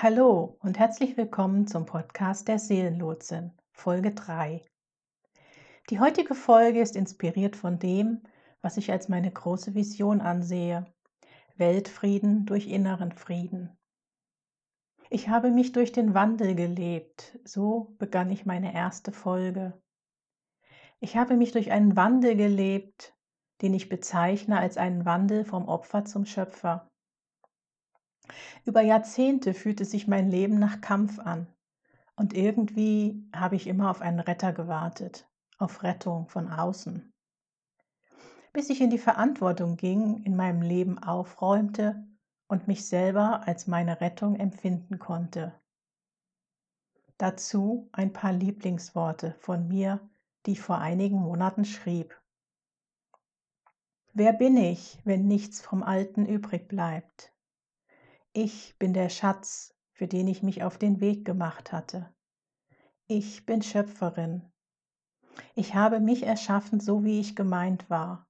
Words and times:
Hallo 0.00 0.56
und 0.60 0.78
herzlich 0.78 1.16
willkommen 1.16 1.66
zum 1.66 1.84
Podcast 1.84 2.46
der 2.46 2.60
Seelenlotsin, 2.60 3.50
Folge 3.72 4.12
3. 4.12 4.64
Die 5.90 5.98
heutige 5.98 6.36
Folge 6.36 6.80
ist 6.80 6.94
inspiriert 6.94 7.56
von 7.56 7.80
dem, 7.80 8.22
was 8.62 8.76
ich 8.76 8.92
als 8.92 9.08
meine 9.08 9.28
große 9.28 9.74
Vision 9.74 10.20
ansehe. 10.20 10.86
Weltfrieden 11.56 12.46
durch 12.46 12.68
inneren 12.68 13.10
Frieden. 13.10 13.76
Ich 15.10 15.30
habe 15.30 15.50
mich 15.50 15.72
durch 15.72 15.90
den 15.90 16.14
Wandel 16.14 16.54
gelebt, 16.54 17.36
so 17.42 17.96
begann 17.98 18.30
ich 18.30 18.46
meine 18.46 18.72
erste 18.72 19.10
Folge. 19.10 19.82
Ich 21.00 21.16
habe 21.16 21.36
mich 21.36 21.50
durch 21.50 21.72
einen 21.72 21.96
Wandel 21.96 22.36
gelebt, 22.36 23.16
den 23.62 23.74
ich 23.74 23.88
bezeichne 23.88 24.60
als 24.60 24.76
einen 24.76 25.04
Wandel 25.06 25.44
vom 25.44 25.66
Opfer 25.66 26.04
zum 26.04 26.24
Schöpfer. 26.24 26.87
Über 28.64 28.80
Jahrzehnte 28.80 29.54
fühlte 29.54 29.84
sich 29.84 30.08
mein 30.08 30.30
Leben 30.30 30.58
nach 30.58 30.80
Kampf 30.80 31.18
an 31.18 31.46
und 32.16 32.34
irgendwie 32.34 33.28
habe 33.34 33.56
ich 33.56 33.66
immer 33.66 33.90
auf 33.90 34.00
einen 34.00 34.20
Retter 34.20 34.52
gewartet, 34.52 35.28
auf 35.58 35.82
Rettung 35.82 36.28
von 36.28 36.50
außen. 36.50 37.12
Bis 38.52 38.70
ich 38.70 38.80
in 38.80 38.90
die 38.90 38.98
Verantwortung 38.98 39.76
ging, 39.76 40.24
in 40.24 40.34
meinem 40.34 40.62
Leben 40.62 40.98
aufräumte 40.98 42.06
und 42.48 42.66
mich 42.66 42.86
selber 42.86 43.46
als 43.46 43.66
meine 43.66 44.00
Rettung 44.00 44.34
empfinden 44.36 44.98
konnte. 44.98 45.54
Dazu 47.18 47.88
ein 47.92 48.12
paar 48.12 48.32
Lieblingsworte 48.32 49.34
von 49.40 49.68
mir, 49.68 50.00
die 50.46 50.52
ich 50.52 50.60
vor 50.60 50.78
einigen 50.78 51.20
Monaten 51.20 51.64
schrieb. 51.64 52.20
Wer 54.12 54.32
bin 54.32 54.56
ich, 54.56 54.98
wenn 55.04 55.28
nichts 55.28 55.60
vom 55.60 55.82
Alten 55.82 56.26
übrig 56.26 56.66
bleibt? 56.68 57.32
Ich 58.40 58.78
bin 58.78 58.94
der 58.94 59.08
Schatz, 59.08 59.74
für 59.90 60.06
den 60.06 60.28
ich 60.28 60.44
mich 60.44 60.62
auf 60.62 60.78
den 60.78 61.00
Weg 61.00 61.24
gemacht 61.24 61.72
hatte. 61.72 62.08
Ich 63.08 63.44
bin 63.46 63.62
Schöpferin. 63.62 64.44
Ich 65.56 65.74
habe 65.74 65.98
mich 65.98 66.22
erschaffen, 66.22 66.78
so 66.78 67.02
wie 67.02 67.18
ich 67.18 67.34
gemeint 67.34 67.90
war. 67.90 68.28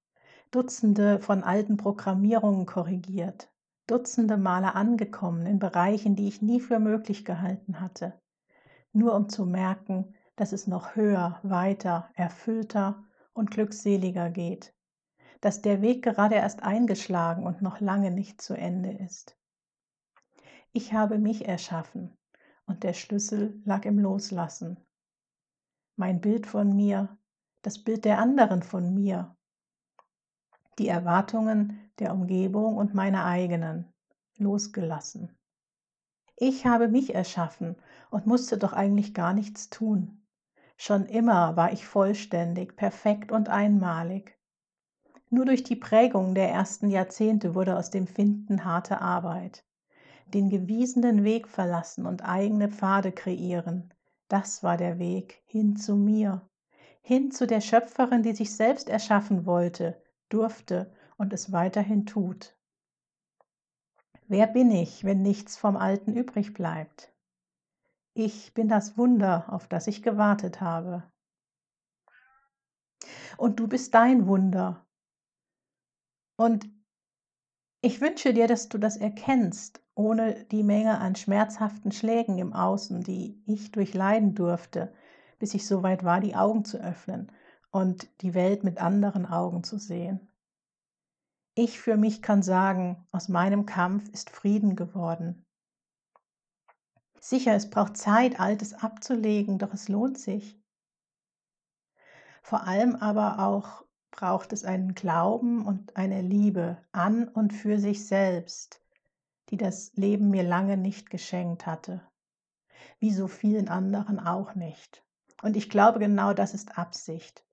Dutzende 0.50 1.20
von 1.20 1.44
alten 1.44 1.77
Programmierungen 1.77 2.64
korrigiert, 2.64 3.52
Dutzende 3.86 4.38
Male 4.38 4.74
angekommen 4.74 5.44
in 5.44 5.58
Bereichen, 5.58 6.16
die 6.16 6.28
ich 6.28 6.40
nie 6.40 6.61
für 6.61 6.78
möglich 6.78 7.27
gehalten 7.27 7.78
hatte, 7.78 8.18
nur 8.94 9.14
um 9.14 9.28
zu 9.28 9.44
merken, 9.44 10.14
dass 10.36 10.52
es 10.52 10.66
noch 10.66 10.96
höher, 10.96 11.38
weiter, 11.42 12.08
erfüllter 12.14 13.05
und 13.34 13.50
glückseliger 13.50 14.30
geht, 14.30 14.74
dass 15.42 15.61
der 15.61 15.83
Weg 15.83 16.02
gerade 16.02 16.36
erst 16.36 16.62
eingeschlagen 16.62 17.44
und 17.44 17.61
noch 17.61 17.80
lange 17.80 18.11
nicht 18.11 18.40
zu 18.40 18.55
Ende 18.55 18.92
ist. 18.92 19.38
Ich 20.80 20.92
habe 20.92 21.18
mich 21.18 21.48
erschaffen 21.48 22.16
und 22.64 22.84
der 22.84 22.92
Schlüssel 22.92 23.60
lag 23.64 23.84
im 23.84 23.98
Loslassen. 23.98 24.76
Mein 25.96 26.20
Bild 26.20 26.46
von 26.46 26.76
mir, 26.76 27.18
das 27.62 27.82
Bild 27.82 28.04
der 28.04 28.20
anderen 28.20 28.62
von 28.62 28.94
mir, 28.94 29.36
die 30.78 30.86
Erwartungen 30.86 31.90
der 31.98 32.12
Umgebung 32.12 32.76
und 32.76 32.94
meine 32.94 33.24
eigenen, 33.24 33.92
losgelassen. 34.36 35.36
Ich 36.36 36.64
habe 36.64 36.86
mich 36.86 37.12
erschaffen 37.12 37.74
und 38.10 38.28
musste 38.28 38.56
doch 38.56 38.72
eigentlich 38.72 39.14
gar 39.14 39.32
nichts 39.32 39.70
tun. 39.70 40.24
Schon 40.76 41.06
immer 41.06 41.56
war 41.56 41.72
ich 41.72 41.88
vollständig, 41.88 42.76
perfekt 42.76 43.32
und 43.32 43.48
einmalig. 43.48 44.38
Nur 45.28 45.44
durch 45.44 45.64
die 45.64 45.74
Prägung 45.74 46.36
der 46.36 46.50
ersten 46.50 46.88
Jahrzehnte 46.88 47.56
wurde 47.56 47.76
aus 47.76 47.90
dem 47.90 48.06
Finden 48.06 48.64
harte 48.64 49.00
Arbeit 49.00 49.64
den 50.34 50.50
gewiesenen 50.50 51.24
Weg 51.24 51.48
verlassen 51.48 52.06
und 52.06 52.24
eigene 52.24 52.68
Pfade 52.68 53.12
kreieren. 53.12 53.92
Das 54.28 54.62
war 54.62 54.76
der 54.76 54.98
Weg 54.98 55.42
hin 55.46 55.77
zu 55.77 55.96
mir, 55.96 56.48
hin 57.00 57.30
zu 57.30 57.46
der 57.46 57.61
Schöpferin, 57.61 58.22
die 58.22 58.34
sich 58.34 58.55
selbst 58.55 58.88
erschaffen 58.88 59.46
wollte, 59.46 60.02
durfte 60.28 60.92
und 61.17 61.33
es 61.33 61.52
weiterhin 61.52 62.05
tut. 62.05 62.55
Wer 64.27 64.46
bin 64.46 64.70
ich, 64.70 65.05
wenn 65.05 65.22
nichts 65.22 65.56
vom 65.56 65.77
Alten 65.77 66.12
übrig 66.14 66.52
bleibt? 66.52 67.12
Ich 68.12 68.52
bin 68.52 68.68
das 68.68 68.98
Wunder, 68.98 69.50
auf 69.52 69.68
das 69.68 69.86
ich 69.86 70.02
gewartet 70.02 70.61
habe. 70.61 71.11
Und 73.38 73.58
du 73.61 73.68
bist 73.68 73.94
dein 73.94 74.27
Wunder. 74.27 74.84
Und 76.36 76.68
ich 77.80 78.00
wünsche 78.00 78.34
dir, 78.34 78.46
dass 78.46 78.68
du 78.68 78.78
das 78.78 78.96
erkennst 78.96 79.80
ohne 79.98 80.44
die 80.44 80.62
Menge 80.62 80.98
an 80.98 81.16
schmerzhaften 81.16 81.90
Schlägen 81.90 82.39
im 82.39 82.52
Außen, 82.52 83.02
die 83.02 83.42
ich 83.46 83.72
durchleiden 83.72 84.36
durfte, 84.36 84.94
bis 85.40 85.55
ich 85.55 85.66
so 85.66 85.83
weit 85.83 86.05
war, 86.05 86.20
die 86.20 86.36
Augen 86.36 86.64
zu 86.64 86.78
öffnen 86.78 87.33
und 87.70 88.08
die 88.22 88.33
Welt 88.33 88.62
mit 88.62 88.78
anderen 88.78 89.27
Augen 89.27 89.64
zu 89.64 89.77
sehen. 89.77 90.28
Ich 91.55 91.80
für 91.80 91.96
mich 91.96 92.22
kann 92.22 92.42
sagen, 92.42 93.08
aus 93.11 93.28
meinem 93.28 93.67
Kampf 93.67 94.08
ist 94.11 94.30
Frieden 94.30 94.77
geworden. 94.77 95.44
Sicher, 97.20 97.55
es 97.55 97.68
braucht 97.68 97.96
Zeit, 97.96 98.38
Altes 98.38 98.74
abzulegen, 98.74 99.58
doch 99.58 99.74
es 99.74 99.88
lohnt 99.88 100.18
sich. 100.18 100.62
Vor 102.42 102.68
allem 102.68 102.94
aber 102.94 103.40
auch 103.40 103.84
braucht 104.18 104.52
es 104.52 104.64
einen 104.64 104.96
Glauben 104.96 105.64
und 105.64 105.96
eine 105.96 106.23
Liebe 106.23 106.79
an 106.90 107.29
und 107.29 107.52
für 107.52 107.79
sich 107.79 108.05
selbst, 108.05 108.83
die 109.48 109.56
das 109.56 109.92
Leben 109.95 110.30
mir 110.30 110.42
lange 110.42 110.77
nicht 110.77 111.08
geschenkt 111.08 111.67
hatte, 111.67 112.02
wie 112.98 113.12
so 113.12 113.29
vielen 113.29 113.68
anderen 113.68 114.18
auch 114.18 114.56
nicht. 114.56 115.05
Und 115.40 115.56
ich 115.56 115.70
glaube, 115.70 116.01
genau 116.01 116.33
das 116.33 116.52
ist 116.52 116.79
Absicht. 116.79 117.45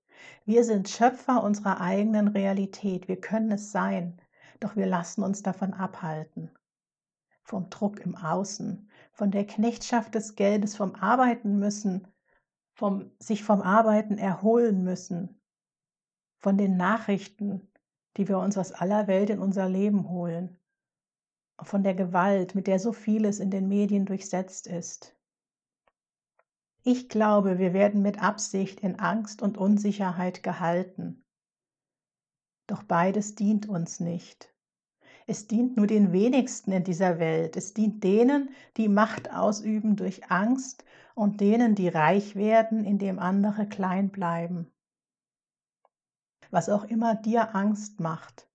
Wir 0.44 0.64
sind 0.64 0.88
Schöpfer 0.88 1.44
unserer 1.44 1.80
eigenen 1.80 2.26
Realität, 2.26 3.06
wir 3.06 3.20
können 3.20 3.52
es 3.52 3.70
sein, 3.70 4.20
doch 4.58 4.74
wir 4.74 4.86
lassen 4.86 5.22
uns 5.22 5.44
davon 5.44 5.72
abhalten. 5.72 6.50
Vom 7.44 7.70
Druck 7.70 8.00
im 8.00 8.16
Außen, 8.16 8.90
von 9.12 9.30
der 9.30 9.46
Knechtschaft 9.46 10.16
des 10.16 10.34
Geldes, 10.34 10.74
vom 10.74 10.96
Arbeiten 10.96 11.60
müssen, 11.60 12.08
vom 12.74 13.12
sich 13.20 13.44
vom 13.44 13.62
Arbeiten 13.62 14.18
erholen 14.18 14.82
müssen, 14.82 15.35
von 16.38 16.58
den 16.58 16.76
Nachrichten, 16.76 17.68
die 18.16 18.28
wir 18.28 18.38
uns 18.38 18.56
aus 18.56 18.72
aller 18.72 19.06
Welt 19.06 19.30
in 19.30 19.38
unser 19.38 19.68
Leben 19.68 20.08
holen, 20.08 20.58
von 21.62 21.82
der 21.82 21.94
Gewalt, 21.94 22.54
mit 22.54 22.66
der 22.66 22.78
so 22.78 22.92
vieles 22.92 23.40
in 23.40 23.50
den 23.50 23.68
Medien 23.68 24.06
durchsetzt 24.06 24.66
ist. 24.66 25.16
Ich 26.82 27.08
glaube, 27.08 27.58
wir 27.58 27.72
werden 27.72 28.02
mit 28.02 28.22
Absicht 28.22 28.80
in 28.80 28.98
Angst 29.00 29.42
und 29.42 29.58
Unsicherheit 29.58 30.42
gehalten. 30.42 31.24
Doch 32.68 32.82
beides 32.82 33.34
dient 33.34 33.68
uns 33.68 34.00
nicht. 34.00 34.52
Es 35.26 35.48
dient 35.48 35.76
nur 35.76 35.88
den 35.88 36.12
wenigsten 36.12 36.70
in 36.70 36.84
dieser 36.84 37.18
Welt. 37.18 37.56
Es 37.56 37.74
dient 37.74 38.04
denen, 38.04 38.50
die 38.76 38.88
Macht 38.88 39.32
ausüben 39.32 39.96
durch 39.96 40.30
Angst 40.30 40.84
und 41.14 41.40
denen, 41.40 41.74
die 41.74 41.88
reich 41.88 42.36
werden, 42.36 42.84
indem 42.84 43.18
andere 43.18 43.68
klein 43.68 44.10
bleiben. 44.10 44.72
Was 46.56 46.70
auch 46.70 46.84
immer 46.84 47.14
dir 47.14 47.54
Angst 47.54 48.00
macht, 48.00 48.48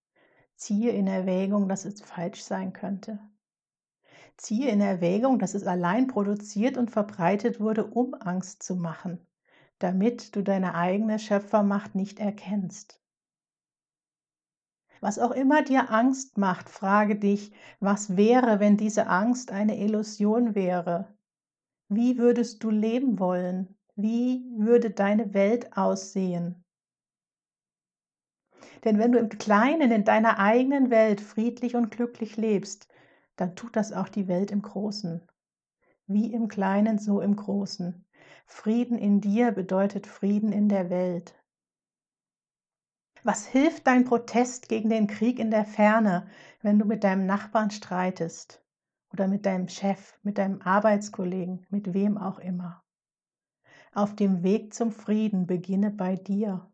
Ziehe 0.56 0.92
in 0.92 1.06
Erwägung, 1.06 1.70
dass 1.70 1.86
es 1.86 2.02
falsch 2.02 2.42
sein 2.42 2.74
könnte. 2.74 3.20
Ziehe 4.38 4.72
in 4.72 4.82
Erwägung, 4.82 5.38
dass 5.38 5.54
es 5.54 5.68
allein 5.68 6.08
produziert 6.08 6.78
und 6.78 6.90
verbreitet 6.90 7.60
wurde, 7.60 7.86
um 7.86 8.16
Angst 8.16 8.64
zu 8.64 8.76
machen, 8.76 9.24
damit 9.78 10.36
du 10.36 10.42
deine 10.42 10.74
eigene 10.74 11.20
Schöpfermacht 11.20 11.94
nicht 11.94 12.20
erkennst. 12.20 13.00
Was 15.00 15.20
auch 15.20 15.30
immer 15.30 15.62
dir 15.62 15.92
Angst 15.92 16.40
macht, 16.40 16.70
frage 16.70 17.18
dich, 17.18 17.52
was 17.80 18.18
wäre, 18.18 18.60
wenn 18.60 18.78
diese 18.78 19.06
Angst 19.06 19.52
eine 19.52 19.78
Illusion 19.78 20.56
wäre? 20.56 21.14
Wie 21.88 22.18
würdest 22.18 22.64
du 22.64 22.72
leben 22.72 23.20
wollen? 23.20 23.78
Wie 23.96 24.44
würde 24.58 24.90
deine 24.90 25.36
Welt 25.36 25.78
aussehen? 25.78 26.64
Denn 28.84 28.98
wenn 28.98 29.12
du 29.12 29.20
im 29.20 29.30
Kleinen 29.30 29.92
in 29.92 30.04
deiner 30.04 30.40
eigenen 30.40 30.90
Welt 30.90 31.22
friedlich 31.22 31.76
und 31.76 31.92
glücklich 31.92 32.38
lebst, 32.38 32.88
dann 33.36 33.56
tut 33.56 33.76
das 33.76 33.94
auch 33.94 34.10
die 34.10 34.28
Welt 34.28 34.52
im 34.52 34.62
Großen. 34.62 35.22
Wie 36.08 36.34
im 36.34 36.48
Kleinen, 36.48 36.98
so 36.98 37.22
im 37.22 37.36
Großen. 37.36 38.06
Frieden 38.46 38.98
in 38.98 39.22
dir 39.22 39.52
bedeutet 39.52 40.08
Frieden 40.08 40.52
in 40.52 40.68
der 40.68 40.90
Welt. 40.90 41.36
Was 43.24 43.46
hilft 43.46 43.86
dein 43.86 44.04
Protest 44.04 44.68
gegen 44.68 44.90
den 44.90 45.06
Krieg 45.06 45.38
in 45.38 45.52
der 45.52 45.66
Ferne, 45.66 46.28
wenn 46.64 46.80
du 46.80 46.86
mit 46.86 47.04
deinem 47.04 47.28
Nachbarn 47.28 47.70
streitest 47.70 48.64
oder 49.14 49.28
mit 49.28 49.46
deinem 49.46 49.68
Chef, 49.68 50.18
mit 50.24 50.40
deinem 50.40 50.62
Arbeitskollegen, 50.64 51.68
mit 51.70 51.94
wem 51.94 52.18
auch 52.18 52.40
immer? 52.40 52.84
Auf 53.94 54.16
dem 54.16 54.42
Weg 54.42 54.74
zum 54.74 54.92
Frieden 54.92 55.46
beginne 55.46 55.92
bei 55.92 56.16
dir. 56.16 56.71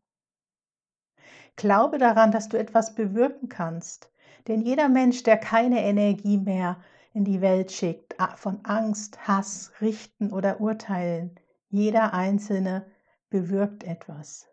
Glaube 1.57 1.97
daran, 1.97 2.31
dass 2.31 2.49
du 2.49 2.57
etwas 2.57 2.93
bewirken 2.93 3.49
kannst. 3.49 4.11
Denn 4.47 4.61
jeder 4.61 4.89
Mensch, 4.89 5.23
der 5.23 5.37
keine 5.37 5.83
Energie 5.83 6.37
mehr 6.37 6.77
in 7.13 7.25
die 7.25 7.41
Welt 7.41 7.71
schickt, 7.71 8.15
von 8.35 8.63
Angst, 8.63 9.27
Hass, 9.27 9.71
Richten 9.81 10.31
oder 10.31 10.61
Urteilen. 10.61 11.39
Jeder 11.67 12.13
Einzelne 12.13 12.85
bewirkt 13.31 13.83
etwas. 13.83 14.47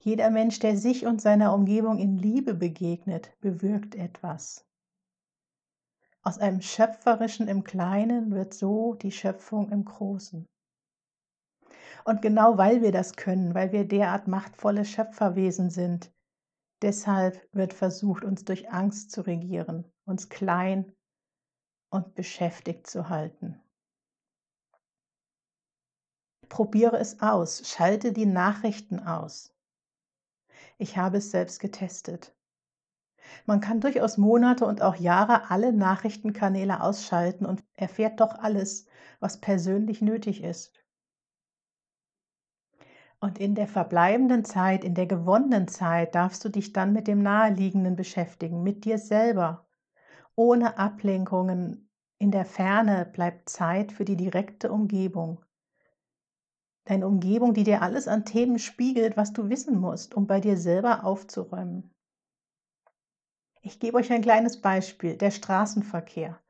Jeder 0.00 0.30
Mensch, 0.30 0.58
der 0.58 0.76
sich 0.76 1.06
und 1.06 1.22
seiner 1.22 1.54
Umgebung 1.54 1.98
in 1.98 2.18
Liebe 2.18 2.54
begegnet, 2.54 3.30
bewirkt 3.40 3.94
etwas. 3.94 4.66
Aus 6.22 6.38
einem 6.38 6.62
Schöpferischen 6.62 7.46
im 7.46 7.62
Kleinen 7.62 8.32
wird 8.32 8.54
so 8.54 8.94
die 8.94 9.12
Schöpfung 9.12 9.70
im 9.70 9.84
Großen. 9.84 10.46
Und 12.04 12.22
genau 12.22 12.58
weil 12.58 12.82
wir 12.82 12.90
das 12.90 13.14
können, 13.14 13.54
weil 13.54 13.70
wir 13.70 13.86
derart 13.86 14.26
machtvolle 14.26 14.84
Schöpferwesen 14.84 15.70
sind, 15.70 16.10
deshalb 16.82 17.48
wird 17.52 17.72
versucht, 17.74 18.24
uns 18.24 18.44
durch 18.44 18.70
Angst 18.70 19.10
zu 19.10 19.22
regieren, 19.22 19.84
uns 20.04 20.28
klein 20.28 20.92
und 21.90 22.14
beschäftigt 22.14 22.86
zu 22.86 23.08
halten. 23.08 23.60
Probiere 26.48 26.98
es 26.98 27.20
aus, 27.20 27.68
schalte 27.68 28.12
die 28.12 28.26
Nachrichten 28.26 28.98
aus. 28.98 29.54
Ich 30.78 30.96
habe 30.96 31.18
es 31.18 31.30
selbst 31.30 31.60
getestet. 31.60 32.34
Man 33.46 33.60
kann 33.60 33.80
durchaus 33.80 34.16
Monate 34.18 34.64
und 34.64 34.82
auch 34.82 34.96
Jahre 34.96 35.50
alle 35.50 35.72
Nachrichtenkanäle 35.72 36.82
ausschalten 36.82 37.46
und 37.46 37.62
erfährt 37.74 38.20
doch 38.20 38.34
alles, 38.34 38.86
was 39.20 39.40
persönlich 39.40 40.00
nötig 40.00 40.42
ist. 40.42 40.79
Und 43.20 43.38
in 43.38 43.54
der 43.54 43.68
verbleibenden 43.68 44.46
Zeit, 44.46 44.82
in 44.82 44.94
der 44.94 45.06
gewonnenen 45.06 45.68
Zeit, 45.68 46.14
darfst 46.14 46.42
du 46.42 46.48
dich 46.48 46.72
dann 46.72 46.94
mit 46.94 47.06
dem 47.06 47.22
Naheliegenden 47.22 47.94
beschäftigen, 47.94 48.62
mit 48.62 48.86
dir 48.86 48.98
selber. 48.98 49.66
Ohne 50.34 50.78
Ablenkungen. 50.78 51.90
In 52.18 52.30
der 52.30 52.46
Ferne 52.46 53.04
bleibt 53.12 53.48
Zeit 53.48 53.92
für 53.92 54.06
die 54.06 54.16
direkte 54.16 54.72
Umgebung. 54.72 55.44
Deine 56.84 57.06
Umgebung, 57.06 57.52
die 57.52 57.64
dir 57.64 57.82
alles 57.82 58.08
an 58.08 58.24
Themen 58.24 58.58
spiegelt, 58.58 59.16
was 59.16 59.32
du 59.32 59.50
wissen 59.50 59.78
musst, 59.78 60.14
um 60.14 60.26
bei 60.26 60.40
dir 60.40 60.56
selber 60.56 61.04
aufzuräumen. 61.04 61.94
Ich 63.62 63.80
gebe 63.80 63.98
euch 63.98 64.10
ein 64.10 64.22
kleines 64.22 64.62
Beispiel, 64.62 65.16
der 65.16 65.30
Straßenverkehr. 65.30 66.40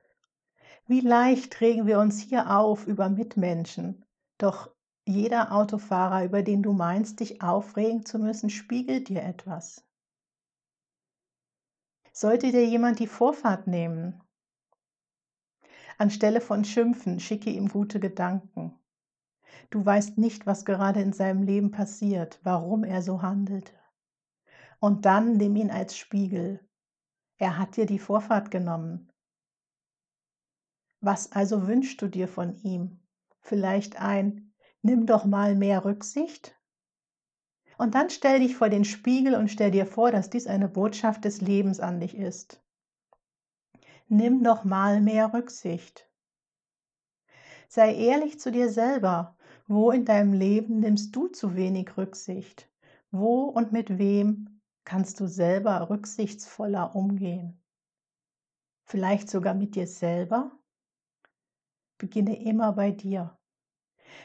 Wie 0.87 1.01
leicht 1.01 1.61
regen 1.61 1.87
wir 1.87 1.99
uns 1.99 2.21
hier 2.21 2.57
auf 2.57 2.87
über 2.87 3.09
Mitmenschen, 3.09 4.05
doch 4.39 4.71
jeder 5.11 5.53
Autofahrer, 5.53 6.25
über 6.25 6.43
den 6.43 6.63
du 6.63 6.73
meinst, 6.73 7.21
dich 7.21 7.43
aufregen 7.43 8.07
zu 8.07 8.19
müssen, 8.19 8.49
spiegelt 8.49 9.09
dir 9.09 9.23
etwas. 9.23 9.85
Sollte 12.13 12.51
dir 12.51 12.67
jemand 12.67 12.99
die 12.99 13.07
Vorfahrt 13.07 13.67
nehmen, 13.67 14.21
anstelle 15.99 16.41
von 16.41 16.65
Schimpfen, 16.65 17.21
schicke 17.21 17.51
ihm 17.51 17.69
gute 17.69 18.01
Gedanken. 18.01 18.79
Du 19.69 19.85
weißt 19.85 20.19
nicht, 20.19 20.47
was 20.47 20.65
gerade 20.65 21.01
in 21.01 21.13
seinem 21.13 21.43
Leben 21.43 21.71
passiert, 21.71 22.41
warum 22.43 22.85
er 22.85 23.03
so 23.03 23.23
handelte. 23.23 23.75
Und 24.81 25.05
dann 25.05 25.37
nimm 25.37 25.57
ihn 25.57 25.71
als 25.71 25.97
Spiegel. 25.97 26.67
Er 27.37 27.59
hat 27.59 27.77
dir 27.77 27.87
die 27.87 27.99
Vorfahrt 27.99 28.51
genommen. 28.51 29.11
Was 31.01 31.33
also 31.33 31.67
wünschst 31.67 32.01
du 32.03 32.09
dir 32.09 32.29
von 32.29 32.55
ihm? 32.63 33.01
Vielleicht 33.41 34.01
ein 34.01 34.50
nimm 34.83 35.07
doch 35.07 35.25
mal 35.25 35.55
mehr 35.55 35.85
Rücksicht. 35.85 36.57
Und 37.79 37.95
dann 37.95 38.11
stell 38.11 38.41
dich 38.41 38.57
vor 38.57 38.69
den 38.69 38.85
Spiegel 38.85 39.35
und 39.35 39.49
stell 39.49 39.71
dir 39.71 39.87
vor, 39.87 40.13
dass 40.13 40.29
dies 40.29 40.47
eine 40.47 40.69
Botschaft 40.69 41.25
des 41.25 41.41
Lebens 41.41 41.81
an 41.81 42.01
dich 42.01 42.15
ist. 42.15 42.63
Nimm 44.09 44.43
doch 44.43 44.65
mal 44.65 45.01
mehr 45.01 45.33
Rücksicht. 45.33 46.07
Sei 47.69 47.95
ehrlich 47.95 48.41
zu 48.41 48.51
dir 48.51 48.69
selber. 48.69 49.37
Wo 49.67 49.93
in 49.93 50.05
deinem 50.05 50.33
Leben 50.33 50.81
nimmst 50.81 51.15
du 51.15 51.29
zu 51.29 51.55
wenig 51.55 51.97
Rücksicht? 51.97 52.69
Wo 53.13 53.45
und 53.45 53.71
mit 53.71 53.99
wem 53.99 54.61
kannst 54.85 55.21
du 55.21 55.29
selber 55.29 55.89
rücksichtsvoller 55.89 56.97
umgehen? 56.97 57.63
Vielleicht 58.85 59.31
sogar 59.31 59.55
mit 59.55 59.77
dir 59.77 59.87
selber? 59.87 60.51
Beginne 61.99 62.43
immer 62.43 62.73
bei 62.73 62.91
dir. 62.91 63.39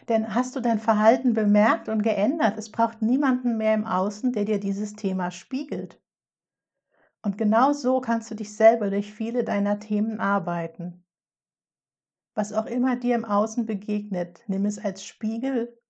Denn 0.08 0.34
hast 0.36 0.56
du 0.56 0.60
dein 0.60 0.80
Verhalten 0.80 1.34
bemerkt 1.34 1.90
und 1.90 2.04
geändert? 2.04 2.58
Es 2.58 2.72
braucht 2.72 3.02
niemanden 3.02 3.58
mehr 3.58 3.74
im 3.74 3.86
Außen, 3.86 4.34
der 4.34 4.46
dir 4.46 4.60
dieses 4.60 4.94
Thema 4.94 5.32
spiegelt. 5.32 6.02
Und 7.22 7.38
genau 7.38 7.74
so 7.74 8.02
kannst 8.02 8.30
du 8.30 8.36
dich 8.36 8.56
selber 8.56 8.90
durch 8.90 9.12
viele 9.12 9.44
deiner 9.44 9.80
Themen 9.80 10.20
arbeiten. 10.20 11.04
Was 12.36 12.54
auch 12.54 12.66
immer 12.66 12.96
dir 12.98 13.16
im 13.16 13.26
Außen 13.26 13.66
begegnet, 13.66 14.44
nimm 14.48 14.66
es 14.66 14.78
als 14.78 15.06
Spiegel, 15.06 15.82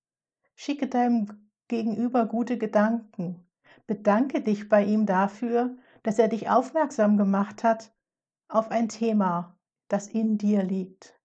schicke 0.56 0.88
deinem 0.88 1.50
Gegenüber 1.68 2.25
gute 2.27 2.57
Gedanken, 2.57 3.45
bedanke 3.88 4.41
dich 4.41 4.69
bei 4.69 4.86
ihm 4.86 5.06
dafür, 5.06 5.75
dass 6.03 6.19
er 6.19 6.27
dich 6.27 6.50
aufmerksam 6.50 7.18
gemacht 7.18 7.63
hat 7.63 7.91
auf 8.48 8.69
ein 8.69 8.89
Thema, 8.89 9.57
das 9.88 10.07
in 10.07 10.38
dir 10.38 10.63
liegt. 10.63 11.19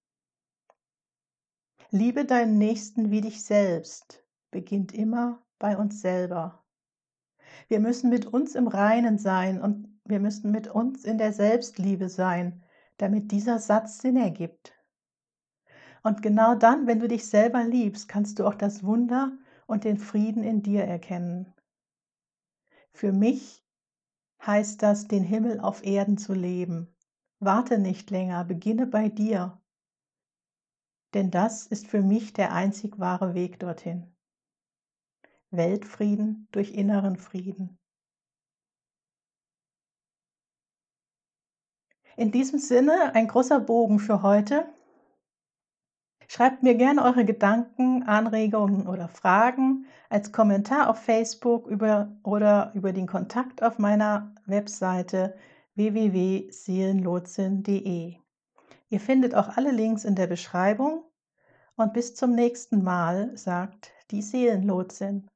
Liebe 1.92 2.25
deinen 2.25 2.56
Nächsten 2.56 3.10
wie 3.10 3.20
dich 3.20 3.42
selbst 3.42 4.25
beginnt 4.52 4.92
immer 4.92 5.42
bei 5.58 5.76
uns 5.76 6.00
selber. 6.00 6.64
Wir 7.66 7.81
müssen 7.81 8.10
mit 8.10 8.26
uns 8.26 8.54
im 8.54 8.69
Reinen 8.69 9.19
sein 9.19 9.60
und 9.60 10.00
wir 10.04 10.20
müssen 10.20 10.52
mit 10.52 10.69
uns 10.69 11.04
in 11.04 11.19
der 11.19 11.32
Selbstliebe 11.32 12.08
sein, 12.08 12.62
damit 12.98 13.32
dieser 13.32 13.58
Satz 13.58 13.98
Sinn 13.98 14.16
ergibt. 14.16 14.72
Und 16.04 16.22
genau 16.22 16.54
dann, 16.54 16.87
wenn 16.87 17.00
du 17.00 17.08
dich 17.08 17.26
selber 17.26 17.64
liebst, 17.64 18.08
kannst 18.08 18.38
du 18.38 18.46
auch 18.46 18.54
das 18.54 18.84
Wunder 18.84 19.32
und 19.66 19.82
den 19.82 19.98
Frieden 19.98 20.44
in 20.44 20.62
dir 20.62 20.84
erkennen. 20.84 21.52
Für 22.92 23.10
mich 23.10 23.64
heißt 24.46 24.81
das, 24.81 25.08
den 25.08 25.25
Himmel 25.25 25.58
auf 25.58 25.84
Erden 25.84 26.19
zu 26.19 26.34
leben. 26.34 26.94
Warte 27.40 27.78
nicht 27.78 28.10
länger, 28.10 28.44
beginne 28.44 28.87
bei 28.87 29.08
dir 29.08 29.59
denn 31.14 31.30
das 31.30 31.66
ist 31.66 31.86
für 31.86 32.02
mich 32.02 32.32
der 32.32 32.52
einzig 32.52 32.98
wahre 32.98 33.34
Weg 33.34 33.58
dorthin. 33.58 34.14
Weltfrieden 35.50 36.48
durch 36.52 36.72
inneren 36.72 37.16
Frieden. 37.16 37.76
In 42.16 42.30
diesem 42.30 42.58
Sinne 42.58 43.14
ein 43.14 43.28
großer 43.28 43.60
Bogen 43.60 43.99
für 43.99 44.23
heute. 44.23 44.66
Schreibt 46.28 46.62
mir 46.62 46.76
gerne 46.76 47.02
eure 47.02 47.25
Gedanken, 47.25 48.04
Anregungen 48.04 48.87
oder 48.87 49.08
Fragen 49.08 49.87
als 50.11 50.30
Kommentar 50.30 50.90
auf 50.90 51.02
Facebook 51.02 51.66
über, 51.66 52.14
oder 52.23 52.70
über 52.75 52.92
den 52.92 53.06
Kontakt 53.06 53.62
auf 53.62 53.78
meiner 53.78 54.35
Webseite 54.46 55.35
www.seelenlotsin.de. 55.75 58.20
Ihr 58.90 59.00
findet 59.00 59.37
auch 59.37 59.56
alle 59.56 59.70
Links 59.70 60.04
in 60.04 60.16
der 60.16 60.26
Beschreibung 60.26 61.04
und 61.76 61.92
bis 61.92 62.14
zum 62.16 62.35
nächsten 62.35 62.82
Mal, 62.82 63.37
sagt 63.37 63.92
die 64.11 64.20
Seelenlotsin. 64.20 65.30